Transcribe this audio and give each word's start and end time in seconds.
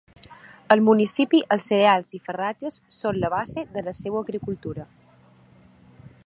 Al 0.75 0.79
municipi 0.85 1.41
els 1.55 1.67
cereals 1.71 2.09
i 2.19 2.21
farratges 2.29 2.79
són 2.97 3.21
la 3.25 3.31
base 3.35 3.65
de 3.77 3.85
la 3.89 3.95
seua 3.99 4.25
agricultura. 4.27 4.89